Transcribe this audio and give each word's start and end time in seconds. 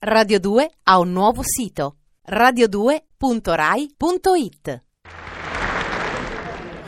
Radio 0.00 0.38
2 0.38 0.70
ha 0.84 1.00
un 1.00 1.10
nuovo 1.10 1.42
sito 1.42 1.96
radio2.rai.it. 2.30 4.82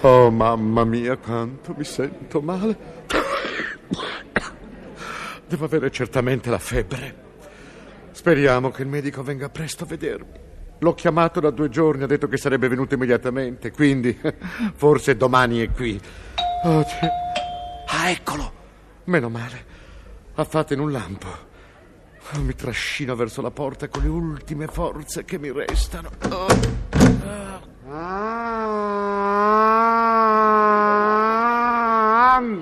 Oh 0.03 0.31
mamma 0.31 0.85
mia, 0.85 1.17
quanto 1.17 1.75
mi 1.77 1.83
sento 1.83 2.41
male. 2.41 2.79
Devo 5.45 5.65
avere 5.65 5.91
certamente 5.91 6.51
la 6.51 6.61
febbre. 6.61 7.17
Speriamo 8.13 8.71
che 8.71 8.83
il 8.83 8.89
medico 8.89 9.25
venga 9.25 9.49
presto 9.49 9.83
a 9.83 9.89
vedermi. 9.89 10.39
L'ho 10.79 10.95
chiamato 10.95 11.41
da 11.41 11.51
due 11.51 11.69
giorni, 11.69 12.05
ha 12.05 12.07
detto 12.07 12.29
che 12.29 12.37
sarebbe 12.37 12.69
venuto 12.69 12.95
immediatamente, 12.95 13.73
quindi 13.73 14.17
forse 14.77 15.17
domani 15.17 15.59
è 15.59 15.73
qui. 15.73 16.01
Oh. 16.63 16.87
Ah, 17.89 18.09
eccolo! 18.09 18.53
Meno 19.07 19.29
male. 19.29 19.65
Ha 20.35 20.45
fatto 20.45 20.75
in 20.75 20.79
un 20.79 20.93
lampo. 20.93 21.49
Oh, 22.33 22.41
mi 22.43 22.55
trascino 22.55 23.17
verso 23.17 23.43
la 23.43 23.51
porta 23.51 23.89
con 23.89 24.03
le 24.03 24.09
ultime 24.09 24.69
forze 24.69 25.25
che 25.25 25.37
mi 25.39 25.51
restano. 25.51 26.11
Oh. 26.31 26.47
Ah, 27.93 29.21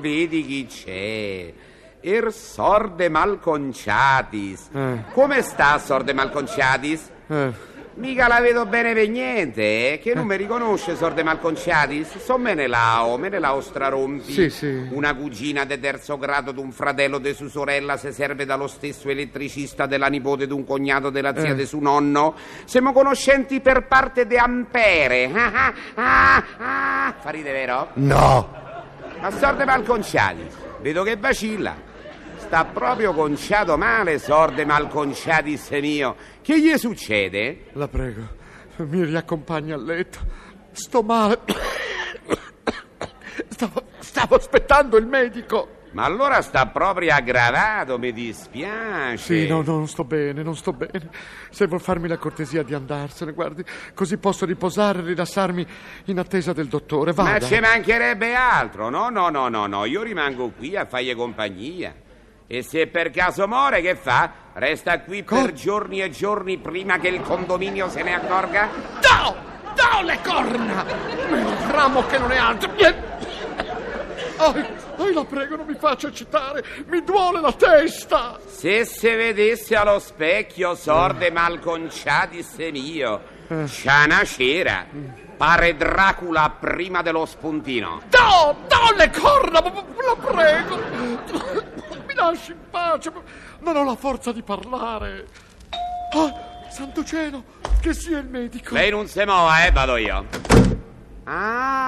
vedi 0.01 0.46
chi 0.46 0.66
c'è. 0.66 1.52
Er 2.01 2.33
Sorde 2.33 3.10
Malconciatis. 3.10 4.70
Eh. 4.73 5.05
Come 5.12 5.43
sta 5.43 5.79
Sorde 5.79 6.15
Malconciatis? 6.15 7.10
Eh, 7.27 7.52
Mica 7.98 8.29
la 8.29 8.38
vedo 8.38 8.65
bene 8.65 8.95
per 8.95 9.09
niente, 9.09 9.95
eh? 9.95 9.98
Che 10.01 10.15
non 10.15 10.25
mi 10.25 10.37
riconosce 10.37 10.95
Sorde 10.95 11.25
Malconciatis? 11.25 12.19
So 12.19 12.38
me 12.38 12.55
ne 12.55 12.69
lao, 12.69 13.19
me 13.19 13.29
ne 13.29 13.41
lao 13.41 13.61
strarompi. 13.61 14.33
Sì, 14.33 14.51
sì. 14.51 14.87
Una 14.93 15.12
cugina 15.16 15.65
de 15.65 15.80
terzo 15.80 16.16
grado 16.16 16.52
d'un 16.52 16.71
fratello 16.71 17.19
de 17.19 17.34
su 17.34 17.48
sorella 17.48 17.97
se 17.97 18.12
serve 18.12 18.45
dallo 18.47 18.69
stesso 18.69 19.09
elettricista 19.09 19.87
della 19.87 20.07
nipote 20.07 20.47
d'un 20.47 20.65
cognato 20.65 21.11
della 21.11 21.34
zia 21.37 21.51
Eh. 21.51 21.55
de 21.57 21.66
su 21.66 21.80
nonno. 21.80 22.37
Siamo 22.66 22.93
conoscenti 22.93 23.59
per 23.61 23.88
parte 23.88 24.29
de 24.29 24.38
Ampere. 24.38 25.29
Ah, 25.35 25.52
ah, 25.52 25.74
ah, 25.96 26.45
ah. 26.59 27.15
Farite 27.19 27.51
vero? 27.51 27.88
no! 27.95 28.49
Ma 29.21 29.30
Sorde 29.32 29.65
Malconciatis, 29.65 30.54
vedo 30.82 31.02
che 31.02 31.16
vacilla. 31.16 31.74
Sta 32.49 32.65
proprio 32.65 33.13
conciato 33.13 33.77
male, 33.77 34.18
Sorde 34.18 34.65
Malconciatis 34.65 35.68
mio. 35.82 36.16
Che 36.41 36.59
gli 36.59 36.74
succede? 36.79 37.66
La 37.74 37.88
prego, 37.88 38.27
mi 38.77 39.04
riaccompagni 39.04 39.73
a 39.73 39.77
letto. 39.77 40.18
Sto 40.73 41.02
male. 41.02 41.41
Stavo, 43.51 43.82
stavo 43.99 44.37
aspettando 44.37 44.96
il 44.96 45.04
medico. 45.04 45.76
Ma 45.91 46.04
allora 46.04 46.41
sta 46.41 46.66
proprio 46.66 47.13
aggravato, 47.13 47.99
mi 47.99 48.15
dispiace. 48.15 49.19
Sì, 49.19 49.46
no, 49.46 49.60
no, 49.60 49.76
non 49.76 49.88
sto 49.88 50.04
bene, 50.04 50.43
non 50.43 50.57
sto 50.57 50.73
bene. 50.73 51.10
Se 51.51 51.66
vuol 51.66 51.82
farmi 51.82 52.09
la 52.09 52.16
cortesia 52.16 52.63
di 52.63 52.73
andarsene, 52.73 53.32
guardi, 53.32 53.63
così 53.93 54.16
posso 54.16 54.46
riposare 54.46 55.01
e 55.01 55.02
rilassarmi 55.02 55.66
in 56.07 56.19
attesa 56.19 56.54
del 56.54 56.69
dottore. 56.69 57.13
Ma 57.15 57.24
Vada. 57.24 57.45
ci 57.45 57.60
mancherebbe 57.60 58.35
altro. 58.35 58.88
No, 58.88 59.10
no, 59.10 59.29
no, 59.29 59.49
no, 59.49 59.66
no. 59.66 59.85
Io 59.85 60.02
rimango 60.02 60.51
qui 60.57 60.76
a 60.76 60.87
fargli 60.87 61.15
compagnia. 61.15 62.07
E 62.51 62.63
se 62.63 62.87
per 62.87 63.10
caso 63.10 63.46
muore, 63.46 63.82
che 63.82 63.95
fa? 63.95 64.31
Resta 64.54 65.00
qui 65.00 65.22
Co- 65.22 65.43
per 65.43 65.53
giorni 65.53 66.00
e 66.00 66.09
giorni 66.09 66.56
prima 66.56 66.99
che 66.99 67.09
il 67.09 67.21
condominio 67.21 67.91
se 67.91 68.03
ne 68.03 68.15
accorga? 68.15 68.71
Do! 69.03 69.37
Do 69.75 70.00
le 70.03 70.19
corna! 70.25 70.82
Lo 71.28 71.71
ramo 71.71 72.06
che 72.06 72.16
non 72.16 72.32
è 72.32 72.38
altro. 72.38 72.71
Ai, 74.38 74.65
ai, 74.97 75.12
la 75.12 75.25
prego, 75.25 75.56
non 75.56 75.66
mi 75.66 75.75
faccia 75.75 76.09
eccitare. 76.09 76.65
Mi 76.87 77.04
duole 77.04 77.43
la 77.43 77.53
testa. 77.53 78.38
Se 78.47 78.87
se 78.87 79.15
vedesse 79.15 79.76
allo 79.76 79.99
specchio 79.99 80.75
sorde 80.75 81.31
malconciatis 81.31 82.56
mio, 82.72 83.21
c'ha 83.47 84.04
una 84.06 84.25
cera. 84.25 84.87
Pare 85.37 85.76
Dracula 85.76 86.50
prima 86.59 87.03
dello 87.03 87.26
spuntino. 87.26 88.00
Do! 88.09 88.56
Do 88.66 88.97
le 88.97 89.10
corna! 89.10 89.60
La 89.60 90.16
prego! 90.19 91.86
Lasci 92.18 92.50
in 92.50 92.58
pace! 92.68 93.12
Non 93.60 93.76
ho 93.76 93.84
la 93.84 93.94
forza 93.94 94.32
di 94.32 94.42
parlare! 94.42 95.26
Ah, 96.14 96.68
santo 96.68 97.04
cielo! 97.04 97.44
Che 97.80 97.94
sia 97.94 98.18
il 98.18 98.26
medico! 98.26 98.74
Lei 98.74 98.90
non 98.90 99.06
se 99.06 99.24
muova, 99.24 99.64
eh, 99.64 99.70
vado 99.70 99.96
io. 99.96 100.26
Ah, 101.22 101.78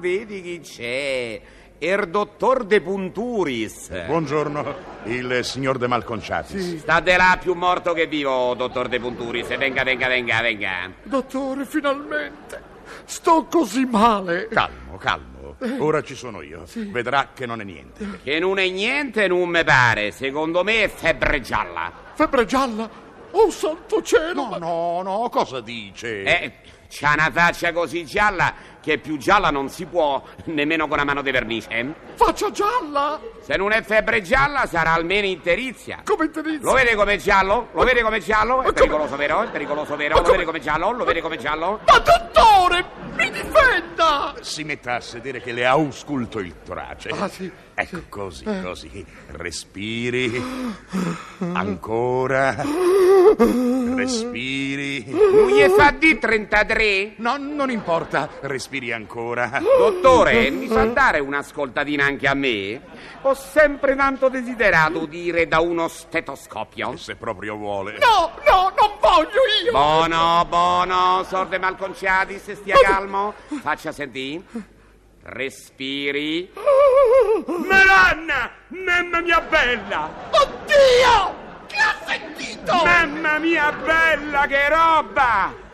vedi 0.00 0.42
chi 0.42 0.58
c'è? 0.60 1.40
Er 1.78 2.06
dottor 2.06 2.64
De 2.64 2.80
Punturis. 2.80 4.06
Buongiorno, 4.06 4.74
il 5.04 5.44
signor 5.44 5.78
De 5.78 5.86
Malconciatis. 5.86 6.60
Sì. 6.60 6.78
Sta 6.78 6.98
de 6.98 7.16
là 7.16 7.38
più 7.40 7.54
morto 7.54 7.92
che 7.92 8.08
vivo, 8.08 8.54
dottor 8.54 8.88
De 8.88 8.98
Punturis. 8.98 9.56
Venga, 9.56 9.84
venga, 9.84 10.08
venga, 10.08 10.40
venga. 10.40 10.90
Dottore, 11.04 11.64
finalmente! 11.64 12.60
Sto 13.04 13.44
così 13.44 13.84
male! 13.84 14.48
Calmo, 14.48 14.96
calmo. 14.96 15.35
Ora 15.78 16.02
ci 16.02 16.14
sono 16.14 16.42
io. 16.42 16.64
Vedrà 16.74 17.28
che 17.34 17.46
non 17.46 17.60
è 17.60 17.64
niente. 17.64 18.20
Che 18.22 18.38
non 18.38 18.58
è 18.58 18.68
niente, 18.68 19.28
non 19.28 19.48
me 19.48 19.64
pare. 19.64 20.10
Secondo 20.10 20.62
me 20.64 20.84
è 20.84 20.88
febbre 20.88 21.40
gialla. 21.40 21.92
Febbre 22.14 22.44
gialla! 22.46 22.88
Oh, 23.32 23.50
santo 23.50 24.00
cielo! 24.02 24.56
No, 24.56 24.56
no, 24.58 25.02
no, 25.02 25.28
cosa 25.28 25.60
dice? 25.60 26.22
Eh, 26.22 26.52
c'ha 26.88 27.12
una 27.12 27.30
faccia 27.30 27.72
così 27.72 28.06
gialla 28.06 28.54
che 28.80 28.96
più 28.98 29.18
gialla 29.18 29.50
non 29.50 29.68
si 29.68 29.84
può, 29.84 30.22
nemmeno 30.44 30.84
con 30.86 30.94
una 30.94 31.04
mano 31.04 31.20
di 31.20 31.30
vernice. 31.32 31.68
eh? 31.70 31.86
Faccia 32.14 32.50
gialla! 32.52 33.20
Se 33.42 33.56
non 33.56 33.72
è 33.72 33.82
febbre 33.82 34.22
gialla 34.22 34.64
sarà 34.66 34.92
almeno 34.94 35.26
interizia. 35.26 36.00
Come 36.04 36.30
te 36.30 36.40
dice? 36.40 36.60
Lo 36.62 36.72
vede 36.72 36.94
come 36.94 37.18
giallo? 37.18 37.68
Lo 37.72 37.82
vede 37.84 38.00
come 38.02 38.20
giallo? 38.20 38.62
È 38.62 38.72
pericoloso, 38.72 39.16
vero? 39.16 39.42
È 39.42 39.48
pericoloso, 39.48 39.96
vero? 39.96 40.14
Ma 40.14 40.20
Lo 40.20 40.22
come- 40.22 40.32
vede 40.36 40.46
come 40.46 40.60
giallo? 40.60 40.92
Lo 40.92 41.04
vede 41.04 41.20
come 41.20 41.36
giallo? 41.36 41.80
Ma 41.84 41.98
dottore! 41.98 42.84
Mi 43.16 43.30
difenda! 43.30 43.95
Si 44.40 44.64
metta 44.64 44.94
a 44.94 45.00
sedere 45.00 45.40
che 45.40 45.52
le 45.52 45.66
ausculto 45.66 46.38
il 46.38 46.54
torace. 46.64 47.08
Ah, 47.10 47.28
sì, 47.28 47.50
Ecco, 47.74 47.96
sì. 47.96 48.02
così, 48.08 48.44
Eh. 48.44 48.62
così. 48.62 49.06
Respiri. 49.32 50.42
Ancora. 51.52 52.54
Respiri. 53.36 55.02
Gli 55.04 55.62
fa 55.76 55.90
di 55.90 56.18
33? 56.18 57.14
No, 57.16 57.36
non 57.36 57.70
importa. 57.70 58.28
Respiri 58.40 58.92
ancora. 58.92 59.60
Dottore, 59.78 60.50
mi 60.50 60.68
fa 60.68 60.84
dare 60.86 61.18
un'ascoltatina 61.20 62.04
anche 62.04 62.26
a 62.28 62.34
me? 62.34 62.80
Ho 63.22 63.34
sempre 63.34 63.94
tanto 63.96 64.28
desiderato 64.28 65.00
udire 65.00 65.46
da 65.48 65.60
uno 65.60 65.88
stetoscopio. 65.88 66.96
Se 66.96 67.16
proprio 67.16 67.56
vuole. 67.56 67.98
No, 67.98 68.32
no, 68.46 68.72
non 68.78 68.85
voglio 69.06 69.40
io! 69.64 69.70
Buono, 69.70 70.44
buono, 70.48 71.24
sorde 71.28 71.58
malconciati, 71.58 72.38
se 72.38 72.54
stia 72.56 72.76
calmo. 72.80 73.34
Faccia 73.60 73.92
sentire. 73.92 74.42
Respiri. 75.22 76.52
Madonna! 77.46 78.50
Mamma 78.68 79.20
mia 79.20 79.40
bella! 79.40 80.10
Oddio! 80.30 81.34
Che 81.66 81.76
ha 81.76 81.94
sentito? 82.06 82.84
Mamma 82.84 83.38
mia 83.38 83.72
bella, 83.72 84.46
che 84.46 84.68
roba! 84.68 85.64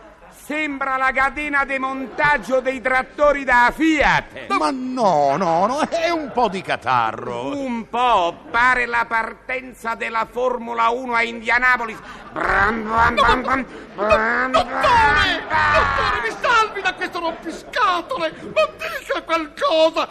Sembra 0.44 0.97
la 0.97 1.12
catena 1.12 1.64
di 1.64 1.78
montaggio 1.78 2.58
dei 2.58 2.80
trattori 2.80 3.44
da 3.44 3.72
Fiat. 3.72 4.48
Ma 4.48 4.70
no, 4.72 5.36
no, 5.36 5.66
no, 5.66 5.80
è 5.88 6.10
un 6.10 6.32
po' 6.32 6.48
di 6.48 6.60
catarro. 6.62 7.56
Un 7.56 7.88
po' 7.88 8.36
pare 8.50 8.86
la 8.86 9.04
partenza 9.06 9.94
della 9.94 10.26
Formula 10.28 10.88
1 10.88 11.14
a 11.14 11.22
Indianapolis. 11.22 11.97
Bram, 12.32 12.82
bram, 12.82 13.14
bram, 13.14 13.42
bram, 13.42 13.66
bram, 13.94 14.50
Dottore! 14.50 15.42
Dottore, 15.47 16.20
mi 16.25 16.36
salvi 16.41 16.82
da 16.82 16.94
questo 16.94 17.20
rompiscatole! 17.20 18.32
Ma 18.42 18.69
dica 18.98 19.22
qualcosa! 19.22 20.08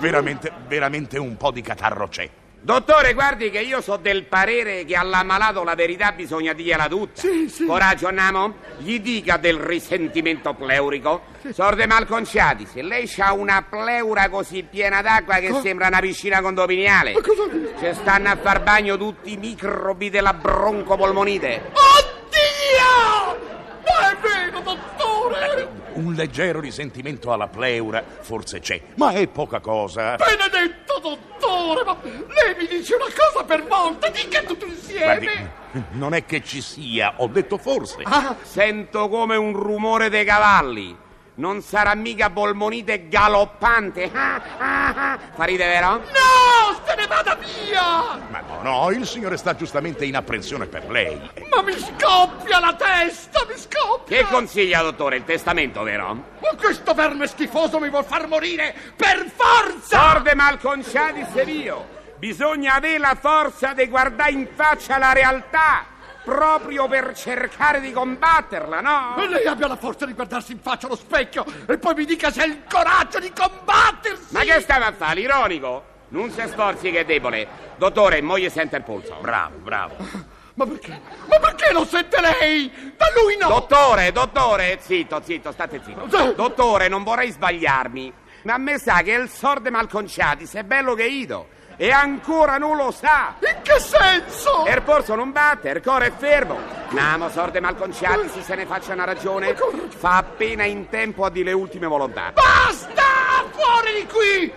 Veramente, 0.00 0.50
veramente 0.66 1.18
un 1.18 1.36
po' 1.36 1.52
di 1.52 1.62
catarro 1.62 2.08
c'è. 2.08 2.28
Dottore, 2.64 3.12
guardi 3.14 3.50
che 3.50 3.58
io 3.58 3.80
so 3.80 3.96
del 3.96 4.22
parere 4.26 4.84
che 4.84 4.94
all'ammalato 4.94 5.64
la 5.64 5.74
verità 5.74 6.12
bisogna 6.12 6.52
dirla 6.52 6.86
tutta. 6.86 7.20
Sì, 7.20 7.48
sì. 7.48 7.66
Coraggio, 7.66 8.06
andiamo? 8.06 8.54
Gli 8.78 9.00
dica 9.00 9.36
del 9.36 9.56
risentimento 9.58 10.54
pleurico. 10.54 11.22
Sorde 11.52 11.88
malconciati, 11.88 12.64
se 12.66 12.82
lei 12.82 13.12
ha 13.18 13.32
una 13.32 13.66
pleura 13.68 14.28
così 14.28 14.62
piena 14.62 15.02
d'acqua 15.02 15.38
che 15.38 15.48
Co- 15.48 15.60
sembra 15.60 15.88
una 15.88 15.98
piscina 15.98 16.40
condominiale. 16.40 17.14
Ma 17.14 17.20
cosa? 17.20 17.42
Ci 17.80 17.94
stanno 18.00 18.30
a 18.30 18.36
far 18.36 18.62
bagno 18.62 18.96
tutti 18.96 19.32
i 19.32 19.36
microbi 19.36 20.08
della 20.08 20.32
broncopolmonite. 20.32 21.72
Oddio! 21.72 23.40
Ma 23.82 24.12
è 24.12 24.16
vero, 24.20 24.60
dottore! 24.60 25.81
Un 25.94 26.14
leggero 26.14 26.60
risentimento 26.60 27.32
alla 27.32 27.48
pleura 27.48 28.02
forse 28.20 28.60
c'è, 28.60 28.80
ma 28.96 29.12
è 29.12 29.26
poca 29.28 29.60
cosa. 29.60 30.16
Benedetto 30.16 30.98
dottore, 31.00 31.84
ma 31.84 31.96
lei 32.02 32.54
mi 32.58 32.66
dice 32.66 32.94
una 32.94 33.06
cosa 33.06 33.44
per 33.44 33.66
volta, 33.66 34.08
dica 34.08 34.42
tutto 34.42 34.66
Guardi, 34.66 35.26
insieme! 35.26 35.52
non 35.92 36.14
è 36.14 36.24
che 36.24 36.42
ci 36.42 36.60
sia, 36.60 37.14
ho 37.16 37.26
detto 37.26 37.58
forse. 37.58 38.00
Ah, 38.04 38.36
Sento 38.42 39.08
come 39.08 39.36
un 39.36 39.52
rumore 39.52 40.08
dei 40.08 40.24
cavalli. 40.24 40.96
Non 41.34 41.62
sarà 41.62 41.94
mica 41.94 42.28
polmonite 42.28 43.08
galoppante. 43.08 44.10
Ah, 44.12 44.42
ah, 44.58 44.94
ah. 44.94 45.18
Fa 45.32 45.44
ride, 45.44 45.64
vero? 45.64 45.96
No, 45.96 46.82
se 46.84 46.94
ne 46.94 47.06
vada 47.06 47.36
via! 47.36 48.18
Ma 48.28 48.40
no, 48.40 48.60
no, 48.62 48.90
il 48.90 49.06
signore 49.06 49.38
sta 49.38 49.54
giustamente 49.54 50.04
in 50.04 50.14
apprensione 50.14 50.66
per 50.66 50.90
lei. 50.90 51.18
Ma 51.48 51.62
mi 51.62 51.72
scoppia 51.72 52.60
la 52.60 52.74
testa, 52.74 53.46
mi 53.48 53.56
scoppia! 53.56 54.18
Che 54.18 54.24
consiglia, 54.30 54.82
dottore? 54.82 55.16
Il 55.16 55.24
testamento, 55.24 55.82
vero? 55.82 56.12
Ma 56.38 56.54
questo 56.58 56.92
verme 56.92 57.26
schifoso 57.26 57.80
mi 57.80 57.88
vuol 57.88 58.04
far 58.04 58.28
morire 58.28 58.74
per 58.94 59.24
forza! 59.34 59.98
Sorde 59.98 60.34
malconciati 60.34 61.24
se 61.32 61.42
io. 61.42 62.00
Bisogna 62.18 62.74
avere 62.74 62.98
la 62.98 63.16
forza 63.18 63.72
di 63.72 63.86
guardare 63.88 64.32
in 64.32 64.48
faccia 64.54 64.98
la 64.98 65.12
realtà 65.12 65.86
proprio 66.24 66.86
per 66.88 67.14
cercare 67.14 67.80
di 67.80 67.92
combatterla, 67.92 68.80
no? 68.80 69.16
E 69.16 69.28
lei 69.28 69.46
abbia 69.46 69.66
la 69.66 69.76
forza 69.76 70.06
di 70.06 70.12
guardarsi 70.12 70.52
in 70.52 70.60
faccia 70.60 70.86
allo 70.86 70.96
specchio 70.96 71.44
e 71.66 71.78
poi 71.78 71.94
mi 71.94 72.04
dica 72.04 72.30
se 72.30 72.42
ha 72.42 72.44
il 72.44 72.62
coraggio 72.68 73.18
di 73.18 73.32
combattersi! 73.32 74.26
Ma 74.32 74.40
che 74.40 74.60
stava 74.60 74.86
a 74.86 74.92
fare, 74.92 75.20
l'ironico? 75.20 75.90
Non 76.08 76.30
si 76.30 76.42
sforzi 76.46 76.90
che 76.90 77.00
è 77.00 77.04
debole. 77.04 77.48
Dottore, 77.76 78.20
moglie 78.20 78.50
sente 78.50 78.76
il 78.76 78.82
polso. 78.82 79.16
Bravo, 79.20 79.56
bravo. 79.56 79.96
Ma 80.54 80.66
perché? 80.66 81.00
Ma 81.26 81.38
perché 81.38 81.72
lo 81.72 81.84
sente 81.86 82.20
lei? 82.20 82.92
Da 82.96 83.06
lui 83.16 83.36
no! 83.38 83.48
Dottore, 83.48 84.12
dottore, 84.12 84.78
zitto, 84.82 85.22
zitto, 85.24 85.50
state 85.52 85.80
zitto. 85.82 86.32
Dottore, 86.34 86.88
non 86.88 87.02
vorrei 87.02 87.30
sbagliarmi, 87.30 88.12
ma 88.42 88.54
a 88.54 88.58
me 88.58 88.78
sa 88.78 89.00
che 89.00 89.12
il 89.12 89.30
sorde 89.30 89.70
malconciati 89.70 90.44
se 90.46 90.60
è 90.60 90.64
bello 90.64 90.94
che 90.94 91.04
ido. 91.04 91.48
E 91.82 91.90
ancora 91.90 92.58
non 92.58 92.76
lo 92.76 92.92
sa. 92.92 93.34
In 93.40 93.60
che 93.62 93.80
senso? 93.80 94.64
Il 94.68 94.82
polso 94.82 95.16
non 95.16 95.32
batte, 95.32 95.70
il 95.70 95.82
cuore 95.82 96.06
è 96.06 96.12
fermo. 96.16 96.56
Namo, 96.90 97.28
sorde 97.28 97.58
malconciati, 97.58 98.28
se 98.28 98.42
se 98.42 98.54
ne 98.54 98.66
faccia 98.66 98.92
una 98.92 99.02
ragione, 99.02 99.56
fa 99.88 100.18
appena 100.18 100.62
in 100.62 100.88
tempo 100.88 101.24
a 101.24 101.30
dire 101.30 101.46
le 101.46 101.54
ultime 101.54 101.88
volontà. 101.88 102.30
Basta! 102.34 103.02
Fuori 103.50 103.94
di 103.94 104.06
qui! 104.06 104.52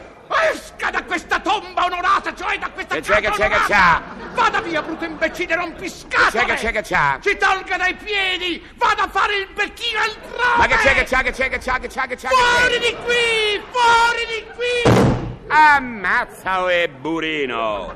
Esca 0.52 0.92
da 0.92 1.04
questa 1.04 1.40
tomba 1.40 1.86
onorata, 1.86 2.32
cioè 2.36 2.60
da 2.60 2.70
questa 2.70 2.94
Che 2.94 3.02
c'è, 3.02 3.20
che 3.20 3.32
c'è, 3.32 3.48
che 3.50 3.56
onorata! 3.56 4.02
Vada 4.34 4.62
via, 4.62 4.84
brutto 4.84 5.06
imbecille, 5.06 5.56
rompiscatole! 5.56 6.30
Che 6.30 6.38
c'è, 6.38 6.46
che 6.46 6.56
c'è, 6.56 6.72
che 6.74 6.82
c'ha? 6.84 7.18
Ci 7.24 7.38
tolga 7.38 7.78
dai 7.78 7.96
piedi! 7.96 8.64
Vada 8.76 9.06
a 9.06 9.08
fare 9.08 9.36
il 9.38 9.48
becchino 9.52 10.00
altrove! 10.00 10.58
Ma 10.58 10.68
che 10.68 10.76
c'è, 10.76 10.94
che 10.94 11.04
c'ha, 11.06 11.24
che 11.24 11.32
c'è, 11.32 11.50
che 11.50 11.58
c'ha, 11.58 11.80
che 11.80 11.88
c'ha, 11.88 12.06
che 12.06 12.16
c'ha, 12.18 12.30
che 12.30 12.36
Fuori 12.36 12.74
c'è? 12.74 12.80
di 12.80 12.96
qui! 13.04 13.64
Fuori 13.72 14.26
di 14.28 14.46
qui! 14.54 15.15
Ammazza 15.48 16.70
e 16.72 16.90
burino! 16.90 17.96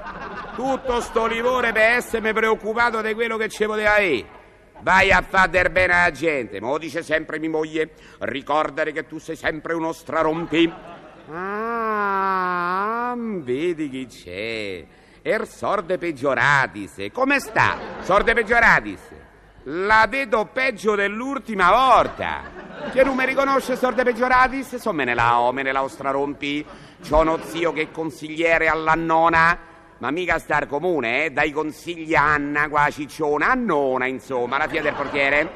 Tutto 0.55 1.01
sto 1.01 1.25
livore 1.25 1.71
per 1.71 1.95
essermi 1.97 2.31
preoccupato 2.33 3.01
di 3.01 3.13
quello 3.13 3.37
che 3.37 3.49
ci 3.49 3.65
poteva 3.65 3.95
avere. 3.95 4.37
Vai 4.81 5.11
a 5.11 5.21
fare 5.21 5.49
del 5.49 5.69
bene 5.71 5.93
alla 5.93 6.11
gente, 6.11 6.61
mo 6.61 6.77
dice 6.77 7.03
sempre 7.03 7.37
mia 7.37 7.49
moglie, 7.49 7.91
ricordare 8.19 8.91
che 8.93 9.07
tu 9.07 9.17
sei 9.17 9.35
sempre 9.35 9.73
uno 9.73 9.91
strarompi. 9.91 10.71
Ah, 11.31 13.13
vedi 13.17 13.89
chi 13.89 14.05
c'è. 14.07 14.85
Er 15.21 15.47
sorde 15.47 15.97
peggioratis. 15.97 17.07
Come 17.11 17.39
sta? 17.39 17.77
Sorde 18.01 18.33
peggioratis. 18.33 19.01
La 19.63 20.07
vedo 20.09 20.45
peggio 20.45 20.95
dell'ultima 20.95 21.69
volta. 21.71 22.58
Che 22.91 23.03
non 23.03 23.15
mi 23.15 23.25
riconosce 23.25 23.75
sorde 23.75 24.03
peggioratis? 24.03 24.75
So 24.77 24.93
me 24.93 25.03
ne 25.03 25.13
lao, 25.13 25.51
me 25.51 25.61
ne 25.61 25.71
lao 25.71 25.87
strarompi. 25.87 26.65
C'ho 27.07 27.19
uno 27.19 27.39
zio 27.43 27.71
che 27.71 27.83
è 27.83 27.91
consigliere 27.91 28.67
alla 28.67 28.93
nona. 28.95 29.57
Ma 29.99 30.11
mica 30.11 30.39
star 30.39 30.65
comune, 30.65 31.25
eh? 31.25 31.31
Dai 31.31 31.51
consigli 31.51 32.15
a 32.15 32.23
Anna, 32.23 32.69
qua 32.69 32.89
cicciona, 32.89 33.51
a 33.51 33.53
nona, 33.53 34.05
insomma, 34.05 34.57
la 34.57 34.67
figlia 34.67 34.81
del 34.81 34.93
portiere. 34.93 35.49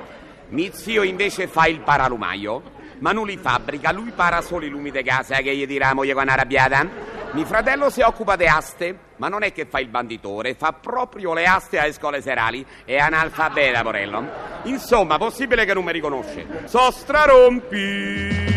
Mi 0.50 0.70
zio 0.74 1.02
invece 1.02 1.48
fa 1.48 1.66
il 1.66 1.80
paralumaio, 1.80 2.62
ma 3.00 3.14
non 3.14 3.26
li 3.26 3.38
fabbrica, 3.38 3.94
lui 3.94 4.12
para 4.12 4.42
solo 4.42 4.66
i 4.66 4.70
lumi 4.70 4.92
di 4.92 5.02
casa, 5.02 5.38
che 5.38 5.56
gli 5.56 5.66
dirà 5.66 5.94
moglie 5.94 6.14
quando 6.14 6.34
arrabbiata. 6.34 6.86
Mi 7.32 7.46
fratello 7.46 7.90
si 7.90 8.02
occupa 8.02 8.36
di 8.36 8.46
aste, 8.46 8.96
ma 9.16 9.30
non 9.30 9.44
è 9.44 9.54
che 9.54 9.66
fa 9.66 9.80
il 9.80 9.88
banditore, 9.88 10.56
fa 10.56 10.74
proprio 10.74 11.34
le 11.34 11.46
aste 11.46 11.80
alle 11.80 11.94
scuole 11.94 12.22
serali. 12.22 12.64
È 12.84 12.98
analfabeta, 12.98 13.82
Porello. 13.82 14.53
Insomma, 14.64 15.18
possibile 15.18 15.66
che 15.66 15.74
non 15.74 15.84
mi 15.84 15.92
riconosce. 15.92 16.46
So 16.66 16.92
strarompi! 16.92 18.52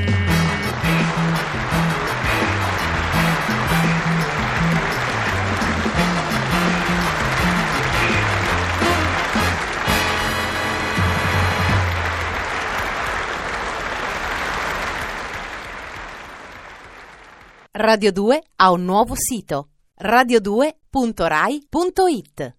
Radio 17.78 18.10
2 18.10 18.42
ha 18.56 18.72
un 18.72 18.84
nuovo 18.84 19.14
sito 19.14 19.68
radio2.rai.it 20.00 22.55